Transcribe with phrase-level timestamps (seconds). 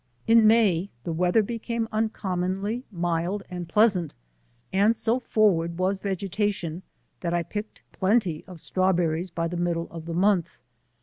[0.25, 4.15] In May, the weather became uncommonly mild and pleasant,
[4.73, 6.81] and so forward was vegetation,
[7.19, 10.57] that I picked plenty of strawberries by the middle of the mocth.